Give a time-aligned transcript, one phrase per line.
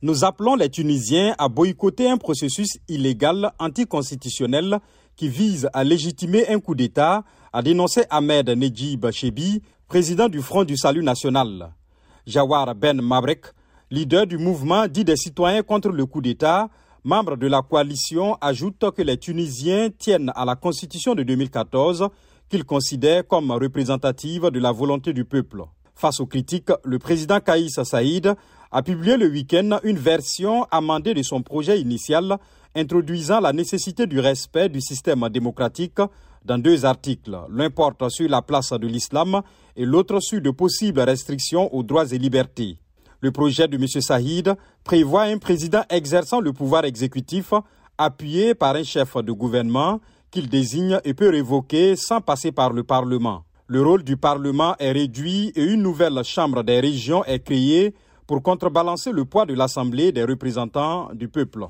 [0.00, 4.78] Nous appelons les Tunisiens à boycotter un processus illégal anticonstitutionnel
[5.16, 10.62] qui vise à légitimer un coup d'État, a dénoncé Ahmed Nejib Chebi, président du Front
[10.62, 11.72] du Salut National.
[12.28, 13.46] Jawar Ben Mabrek,
[13.90, 16.68] leader du mouvement dit des citoyens contre le coup d'État,
[17.02, 22.08] membre de la coalition, ajoute que les Tunisiens tiennent à la constitution de 2014
[22.48, 25.64] qu'ils considèrent comme représentative de la volonté du peuple.
[25.98, 28.32] Face aux critiques, le président Kaïs Saïd
[28.70, 32.38] a publié le week-end une version amendée de son projet initial
[32.76, 35.98] introduisant la nécessité du respect du système démocratique
[36.44, 37.36] dans deux articles.
[37.50, 39.42] L'un porte sur la place de l'islam
[39.74, 42.78] et l'autre sur de possibles restrictions aux droits et libertés.
[43.20, 43.88] Le projet de M.
[43.88, 44.54] Saïd
[44.84, 47.52] prévoit un président exerçant le pouvoir exécutif
[47.98, 49.98] appuyé par un chef de gouvernement
[50.30, 53.42] qu'il désigne et peut révoquer sans passer par le Parlement.
[53.70, 57.94] Le rôle du Parlement est réduit et une nouvelle Chambre des régions est créée
[58.26, 61.66] pour contrebalancer le poids de l'Assemblée des représentants du peuple.